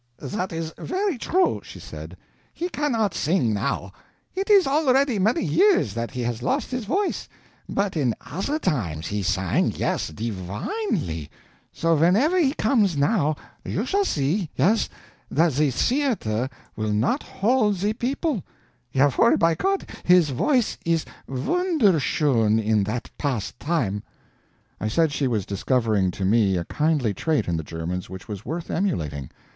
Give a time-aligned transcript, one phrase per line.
[0.17, 2.17] "That is very true," she said;
[2.55, 3.91] "he cannot sing now;
[4.33, 7.29] it is already many years that he has lost his voice,
[7.69, 11.29] but in other times he sang, yes, divinely!
[11.71, 14.89] So whenever he comes now, you shall see, yes,
[15.29, 18.43] that the theater will not hold the people.
[18.95, 19.85] JAWOHL BEI GOTT!
[20.03, 24.01] his voice is WUNDERSCHOEN in that past time."
[24.79, 28.43] I said she was discovering to me a kindly trait in the Germans which was
[28.43, 29.29] worth emulating.